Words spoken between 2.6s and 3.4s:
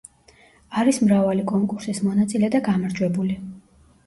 გამარჯვებული.